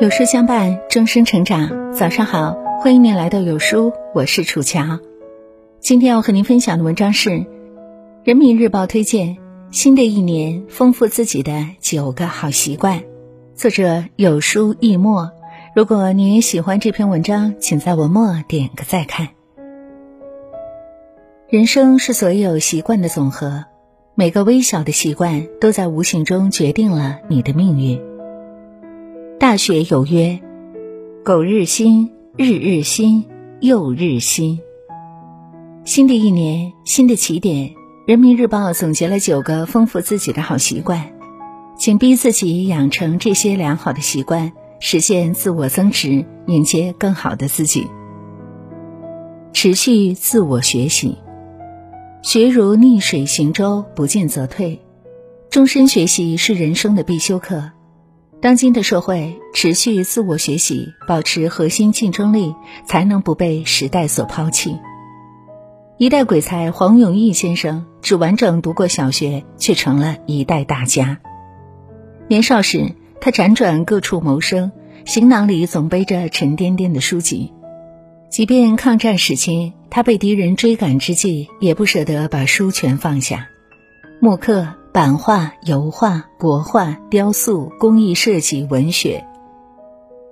[0.00, 1.92] 有书相伴，终身成长。
[1.92, 5.00] 早上好，欢迎您来到有书，我是楚乔。
[5.80, 7.30] 今天要和您分享的文章是
[8.22, 9.38] 《人民日报》推荐
[9.72, 13.02] 新的一年丰富自己的九个好习惯，
[13.56, 15.32] 作者有书易墨。
[15.74, 19.30] 如果你也喜欢这篇文章，请在文末点个再看。
[21.48, 23.64] 人生是所有习惯的总和，
[24.14, 28.00] 每个微小的习惯都在无形中决定了你的命运。
[29.40, 30.40] 大学有约
[31.24, 33.24] ：“苟日新，日日新，
[33.60, 34.58] 又日新。”
[35.86, 37.72] 新的一年，新的起点。
[38.04, 41.12] 人民日报总结了九个丰富自己的好习惯，
[41.78, 47.86] 请逼自己养成这些良好的习惯，实现自我增值，迎接更好的自己。
[49.52, 51.16] 持续自我学习，
[52.22, 54.80] 学如逆水行舟，不进则退。
[55.48, 57.70] 终身学习是人生的必修课。
[58.40, 62.54] 当今的社会，持续自我学习，保持核心竞争力，
[62.86, 64.78] 才能不被时代所抛弃。
[65.96, 71.18] 一代鬼才黄永义先生只完整读过小学，却成了一代大家。
[72.28, 74.70] 年少时，他辗转各处谋生，
[75.04, 77.52] 行囊里总背着沉甸甸的书籍。
[78.30, 83.48] 即便抗战时期，他被敌人追赶之际，也不舍得把书全放下。
[84.20, 84.77] 木刻。
[84.98, 89.24] 版画、油画、国画、雕塑、工艺设计、文学，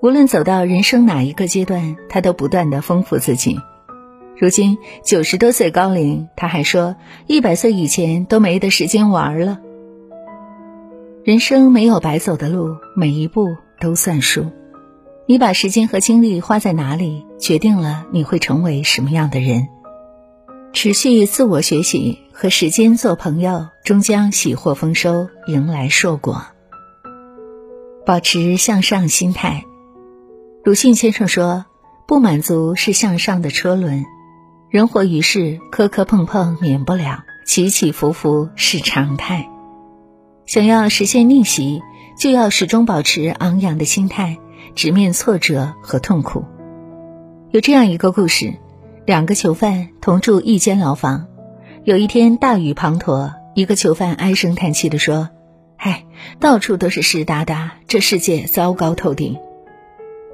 [0.00, 3.58] 无论走到人生哪一个阶段，他都不断的丰富自己。
[4.38, 6.94] 如今九十多岁高龄，他还说
[7.26, 9.58] 一百岁以前都没得时间玩了。
[11.24, 13.48] 人生没有白走的路，每一步
[13.80, 14.46] 都算数。
[15.26, 19.66] 你把时间和精力花在哪里，决定了你会成为什么样的人。
[20.72, 26.42] 持续自我学习和时间做朋友，终将喜获丰收，迎来硕果。
[28.06, 29.64] 保持向上心态。
[30.64, 31.66] 鲁迅先生说
[32.08, 34.04] ：“不满足是向上的车轮，
[34.70, 39.48] 人活于世，磕磕碰碰免不了，起起伏伏是常态。
[40.46, 41.82] 想要实现逆袭，
[42.18, 44.38] 就要始终保持昂扬的心态，
[44.74, 46.44] 直面挫折和痛苦。”
[47.52, 48.54] 有这样一个故事。
[49.04, 51.26] 两个囚犯同住一间牢房，
[51.84, 55.30] 有一天大雨滂沱，一个囚犯唉声叹气地说
[55.76, 56.04] ：“唉，
[56.38, 59.36] 到处都是湿哒哒，这世界糟糕透顶。”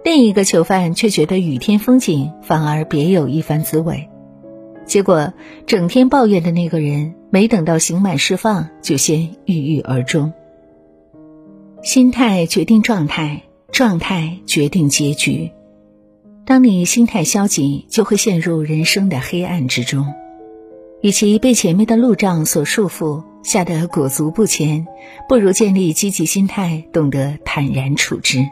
[0.04, 4.10] 另一个囚犯却觉得雨天风景反而别有一番滋味。
[4.84, 5.32] 结果，
[5.66, 10.34] 整天抱怨的那个人没等到刑满释放，就先郁郁而终。
[11.82, 15.50] 心态决定状态，状态决定结局。
[16.44, 20.12] 当你心态消极，就会陷入人生的黑暗之中。
[21.00, 24.86] 与其被前面的路障所束缚，吓得裹足不前，
[25.28, 28.44] 不如建立积极心态，懂得坦然处之，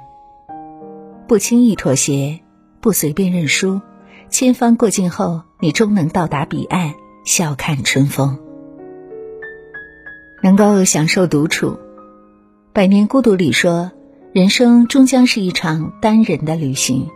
[1.27, 2.41] 不轻易妥协，
[2.81, 3.81] 不随便认输。
[4.29, 8.39] 千帆过尽后，你终能到达彼岸，笑看春风。
[10.43, 11.71] 能够享受独处，
[12.73, 13.91] 《百年孤独》里说，
[14.33, 17.09] 人生终将是一场单人的旅行。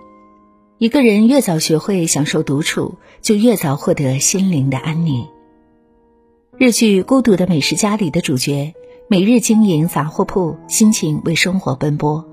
[0.81, 5.29] 一个人越早学会享受独处，就越早获得心灵的安宁。
[6.57, 8.73] 日剧《孤独的美食家》里的主角，
[9.07, 12.27] 每日经营杂货铺，辛勤为生活奔波。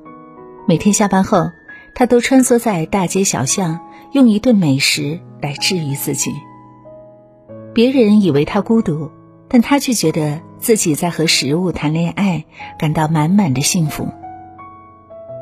[0.66, 1.52] 每天下班后，
[1.94, 3.82] 他都穿梭在大街小巷，
[4.14, 6.32] 用一顿美食来治愈自己。
[7.74, 9.12] 别人以为他孤独，
[9.50, 12.46] 但他却觉得自己在和食物谈恋爱，
[12.80, 14.08] 感到满满的幸福。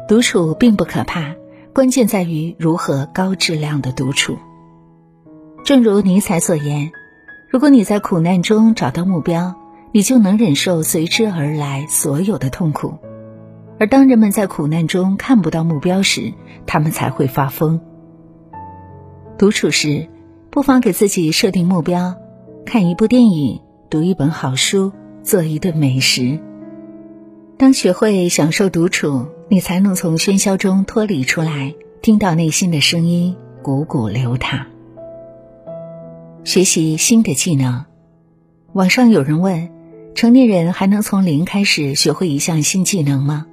[0.08, 1.36] 独处并不可怕。
[1.76, 4.38] 关键在于如何高质量的独处。
[5.66, 6.94] 正如尼采所言
[7.52, 9.54] ：“如果你在苦难中找到目标，
[9.92, 12.98] 你就能忍受随之而来所有的痛苦；
[13.78, 16.32] 而当人们在苦难中看不到目标时，
[16.66, 17.82] 他们才会发疯。”
[19.38, 20.08] 独处时，
[20.50, 22.16] 不妨给自己设定目标：
[22.66, 23.60] 看一部电影，
[23.90, 24.94] 读一本好书，
[25.24, 26.40] 做一顿美食。
[27.58, 29.26] 当学会享受独处。
[29.48, 34.66] 你才能从喧嚣中脱离出来，听到内心的声音，汩汩流淌。
[36.44, 37.86] 学习新的技能。
[38.74, 39.70] 网上有人问：
[40.16, 43.46] 成年人还能从零开始学会一项新技能吗？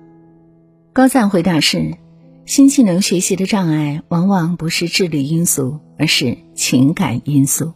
[0.95, 1.99] 高赞回答是：
[2.47, 7.75] 新技能学习的障碍往往不是智力因素，而是情感因素。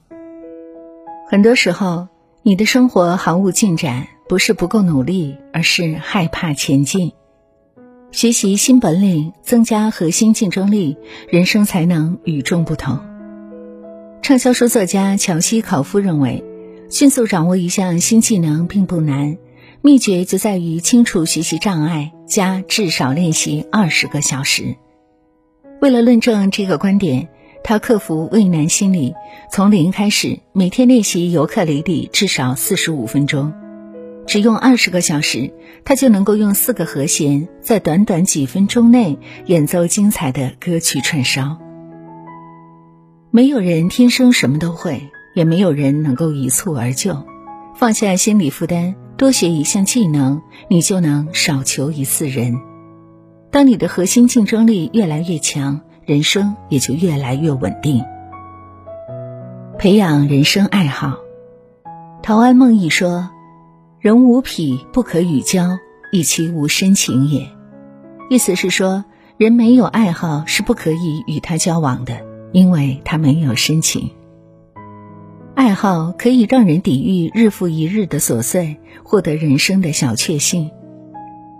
[1.29, 2.09] 很多时候，
[2.43, 7.13] 你的生活毫无进展，不是不够努力，而是害怕前进。
[8.17, 10.97] 学习新本领，增加核心竞争力，
[11.29, 12.99] 人生才能与众不同。
[14.23, 16.43] 畅销书作家乔西考夫认为，
[16.89, 19.37] 迅速掌握一项新技能并不难，
[19.83, 24.77] 秘诀就在于清除学习障碍，加至少练习二十个小时。
[25.83, 27.29] 为了论证这个观点，
[27.63, 29.13] 他克服畏难心理，
[29.53, 33.53] 从零开始，每天练习尤克里里至少四十五分钟。
[34.27, 35.53] 只用二十个小时，
[35.85, 41.59] 他就能够用四个和弦，在短短几分钟内演奏精彩的歌曲串烧。
[43.31, 45.01] 没有人天生什么都会，
[45.35, 47.25] 也没有人能够一蹴而就。
[47.77, 52.59] 放下心理负担，多学一项技能，你就能少求一次人。
[53.53, 58.03] 当你的核心竞争力越来越强，人生也就越来越稳定。
[59.79, 61.19] 培养人生爱好，
[62.23, 63.31] 陶安梦忆说。
[64.07, 65.81] 人无癖不可与交，
[66.13, 67.49] 以其无深情也。
[68.31, 69.05] 意思是说，
[69.37, 72.21] 人没有爱好是不可以与他交往的，
[72.53, 74.13] 因为他没有深情。
[75.57, 80.71] 爱好可以让人抵御日复一日的琐碎，获得人生的小确幸。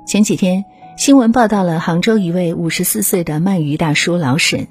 [0.07, 0.65] 前几天
[0.97, 4.69] 新闻报道了杭州一位五十四岁的鳗鱼大叔老沈，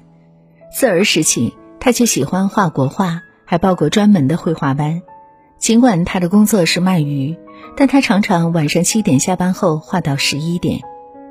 [0.74, 5.02] 自儿时起他就喜欢画国画，还报过专门的绘画班。
[5.58, 7.36] 尽管他的工作是卖鱼。
[7.76, 10.80] 但他常常晚上七点下班后画到十一点，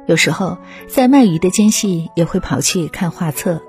[0.06, 0.57] 有时候
[0.88, 3.62] 在卖鱼的间隙也会跑去看画册。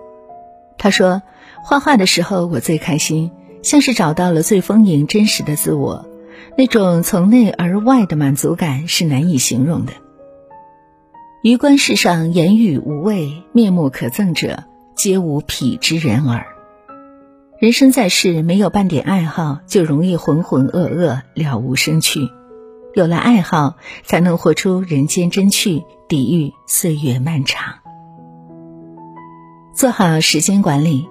[0.78, 1.22] 他说
[1.64, 3.30] ：“画画的时候我最开心，
[3.62, 6.06] 像是找到了最丰盈真实的自我，
[6.58, 9.92] 那种从内而外的满足感是难以形容的。”
[11.42, 14.64] 于观世上言语无味，面目可憎者，
[14.96, 16.44] 皆无癖之人耳。
[17.58, 22.28] 人生在世，没有半点爱好，就容易浑浑噩噩，了无生趣。
[22.96, 27.74] 有了爱好，才能活出人间真趣，抵御岁月漫长。
[29.74, 31.06] 做好时间管理。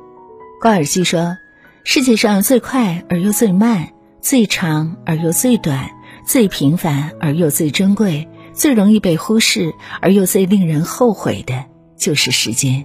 [0.60, 1.38] 高尔基说
[1.86, 3.90] ：“世界上最快而又最慢，
[4.20, 5.92] 最长而又最短，
[6.26, 9.72] 最平凡而又最珍贵，最容易被忽视
[10.02, 11.66] 而又最令人后悔的，
[11.96, 12.84] 就是时间。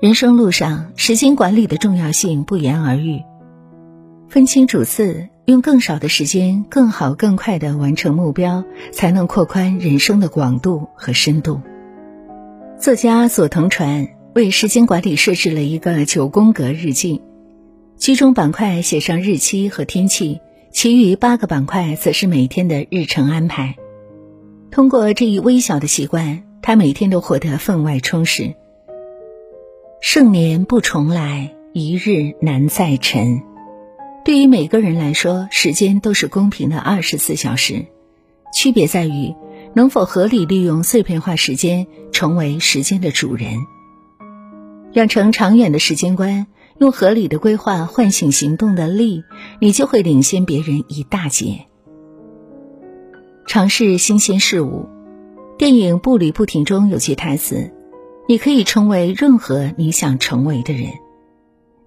[0.00, 3.20] 人生路上，时间管理的重要性不言而喻。
[4.28, 11.62] 分清主次。”用更少的时间，更好、更快的完成目标，才能扩宽人生的广度和深度。
[12.78, 17.22] 作家佐藤传为时间管理设置了一个九宫格日记，
[17.96, 23.74] 居中板块写上日期和天气，其余八个板块则是每天的日程安排。
[24.70, 28.54] 通过这一微小的习惯，他每天都活得分外充实。
[30.02, 33.40] 盛年不重来，一日难再晨。
[34.28, 37.86] 对于每个人来说，时间都是公平的二十四小时，
[38.52, 39.34] 区别在于
[39.74, 43.56] 能否合理利用碎片化时间，成为时间的主人。
[44.92, 46.46] 养成长远的时间观，
[46.76, 49.24] 用合理的规划唤醒行动的力，
[49.62, 51.64] 你就会领先别人一大截。
[53.46, 54.90] 尝试新鲜事物。
[55.56, 57.72] 电影《步履不停》中有句台词
[58.28, 60.90] ：“你可以成为任何你想成为的人。”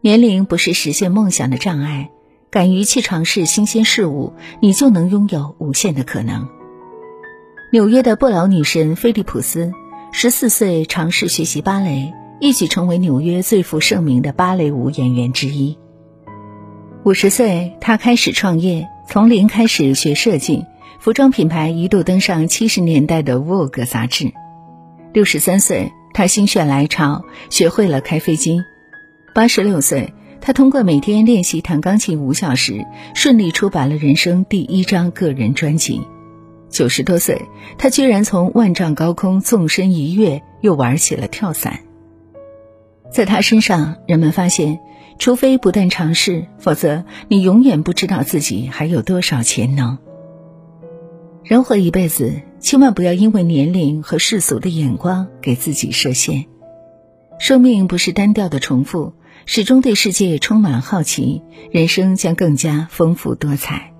[0.01, 2.09] 年龄不是实现梦想的障碍。
[2.51, 6.49] 敢于去尝试新鲜事物，你就能拥有无限的可能。
[7.71, 9.71] 纽约的不老女神菲利普斯，
[10.11, 15.77] 十四岁尝试学习芭蕾，一举成为纽约最负盛名的芭蕾舞演员之一。
[17.05, 20.65] 五十岁，她开始创业，从零开始学设计，
[20.99, 24.33] 服装品牌一度登上七十年代的《Vogue》杂志。
[25.13, 28.61] 六十三岁，她心血来潮，学会了开飞机。
[29.33, 30.13] 八十六岁。
[30.41, 36.01] 他通过每天练习弹钢琴五小时，顺利出版了人生第一张个人专辑。
[36.69, 37.43] 九十多岁，
[37.77, 41.81] 他居然从万丈高空纵身一跃，又玩起了跳伞。
[43.11, 44.79] 在他身上，人们发现，
[45.19, 49.99] 除非不断尝试，否则你永远不知道自己还有多少潜能。
[51.43, 56.45] 人活一辈子，千万不要因为年龄和世俗的眼光给自己设限。
[57.37, 59.13] 生命不是单调的重复。
[59.45, 63.91] 始终对世界充满好奇，人生将更加丰富多彩。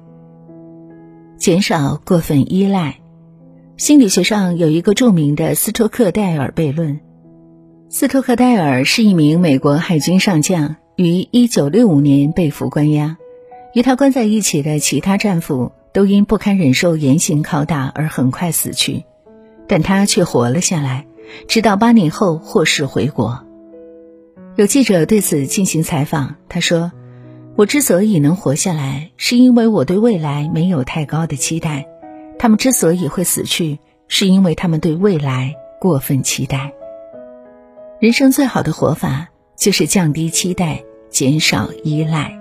[1.38, 2.98] 减少过分依赖。
[3.78, 7.00] 心理学上有一个著名的斯托克戴尔悖论。
[7.90, 13.18] 斯托克戴尔是一名美国海军上将，于1965年被俘关押。
[13.74, 19.06] 与他关在一起的其他战俘都因不堪忍受严刑拷打而很快死去，
[19.68, 21.08] 但他却活了下来，
[21.48, 23.44] 直到八年后获释回国。
[24.62, 26.92] 有记者对此进行采访，他说
[27.58, 31.86] ：“我之所以能活下来，是因为我对未来没有太高的期待；
[32.38, 36.74] 他们之所以会死去，是因为他们对未来过分期待。
[38.00, 42.38] 人生最好的活法，就是降低期待，减少依赖。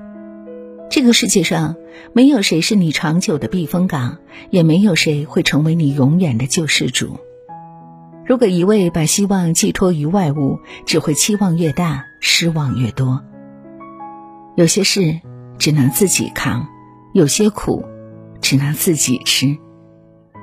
[0.91, 1.77] 这个世界上
[2.13, 4.19] 没有谁是你长久的避风港，
[4.51, 7.19] 也没有谁会成为你永远的救世主。
[8.31, 13.25] 如果一味把希望寄托于外物，只会期望越大，失望越多。
[14.55, 15.19] 有些事
[15.59, 16.69] 只能自己扛，
[17.13, 17.85] 有些苦
[18.41, 19.59] 只能自己吃。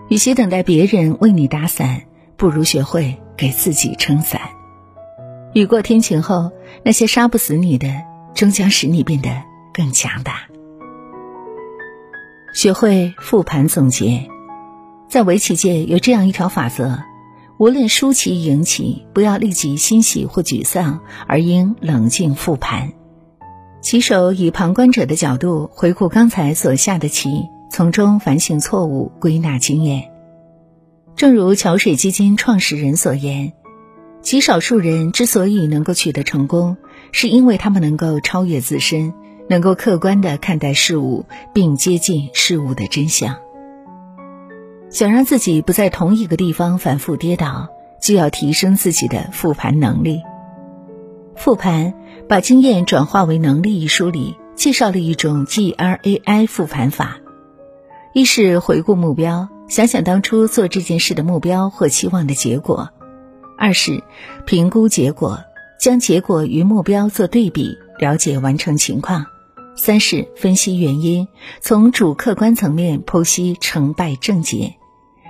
[0.10, 2.02] 与其等待别人为你打伞，
[2.36, 4.42] 不如学会给自己撑伞。
[5.54, 6.52] 雨过天晴后，
[6.84, 7.88] 那些杀不死你的，
[8.36, 9.30] 终将使你变得
[9.74, 10.42] 更强大。
[12.54, 14.28] 学会复盘总结，
[15.08, 17.02] 在围棋界有这样一条法则：
[17.60, 22.94] 无论输棋赢棋，不要立即欣喜或沮丧，而应冷静复盘。
[23.82, 30.12] 棋手以旁观者的角度回顾刚才所下的棋，从中反省错误，归纳经验。
[31.16, 33.54] 正如桥水基金创始人所言。
[34.22, 36.78] 极少数人之所以能够取得成功，
[37.12, 39.14] 是因为他们能够超越自身，
[39.48, 43.38] 能够客观的看待事物，并接近事物的真相。
[44.90, 47.70] 想让自己不在同一个地方反复跌倒，
[48.02, 50.22] 就要提升自己的复盘能力。
[51.36, 51.94] 复盘
[52.28, 57.18] 把经验转化为能力一书里介绍了一种 G R A I 复盘法：
[58.14, 62.90] 一是回顾目标，想想当初做这件事的目标或期望的结果。
[63.58, 64.04] 二是
[64.46, 65.40] 评估结果，
[65.80, 69.26] 将结果与目标做对比，了解完成情况；
[69.78, 71.28] 三是分析原因，
[71.62, 74.74] 从主客观层面剖析成败症结；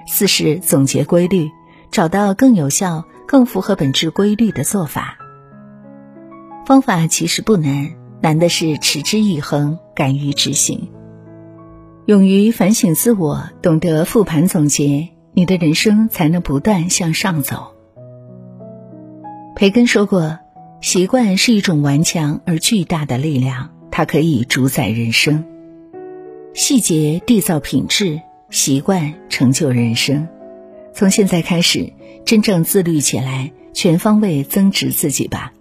[0.08, 1.51] 四是总结规律，
[1.92, 5.18] 找到更有效、更符合本质规律的做法。
[6.66, 10.89] 方法其实不难，难的是持之以恒，敢于执行，
[12.06, 17.74] 勇于反省自我，懂得复盘总结，你的人生才能不断向上走。
[19.56, 20.39] 培根说过
[20.82, 25.44] ：“习惯是一种顽强而巨大的力量，它可以主宰人生。
[26.54, 30.27] 细节缔造品质，习惯成就人生。
[30.94, 35.51] 从现在开始，真正自律起来，全方位增值自己吧。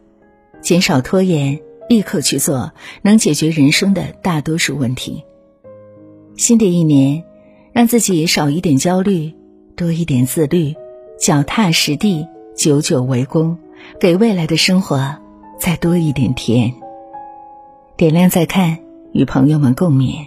[0.60, 5.24] 减少拖延，立刻去做，能解决人生的大多数问题。
[6.36, 7.24] 新的一年，
[7.72, 9.32] 让自己少一点焦虑，
[9.76, 10.74] 多一点自律，
[11.18, 13.56] 脚踏实地，久久为功。”
[13.98, 15.16] 给未来的生活
[15.58, 16.74] 再多一点甜。
[17.96, 18.80] 点亮再看，
[19.12, 20.26] 与朋友们共勉。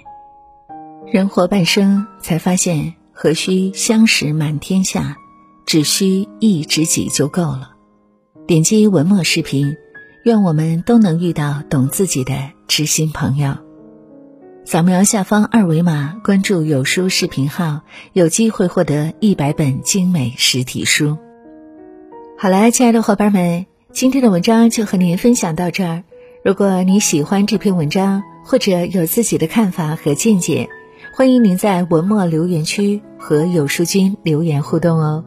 [1.05, 5.17] 人活半生，才发现何须相识满天下，
[5.67, 7.73] 只需一知己就够了。
[8.47, 9.75] 点击文末视频，
[10.23, 12.33] 愿我们都能遇到懂自己的
[12.67, 13.55] 知心朋友。
[14.65, 17.81] 扫描下方二维码，关注有书视频号，
[18.13, 21.19] 有机会获得一百本精美实体书。
[22.35, 26.03] 好了，亲爱的伙伴们，今天的文章就和您分享到这儿。
[26.41, 30.69] 如果你喜欢这篇文章，或者有自己的看法和见解，
[31.13, 35.25] 欢迎您在文末留言区和有书君留言互动哦。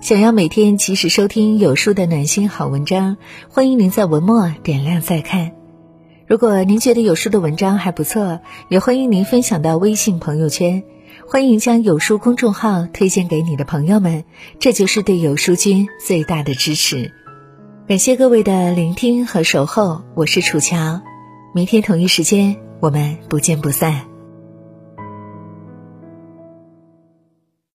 [0.00, 3.18] 想要每天及时收听有书的暖心好文章，
[3.50, 5.52] 欢迎您在文末点亮再看。
[6.26, 10.82] 如果您觉得有书的文章还不错，也欢迎您分享到微信朋友圈。
[11.28, 14.24] 欢迎将有书公众号推荐给你的朋友们，
[14.58, 17.12] 这就是对有书君最大的支持。
[17.88, 21.00] 感谢各位的聆听和守候，我是楚乔，
[21.54, 24.15] 明天同一时间我们不见不散。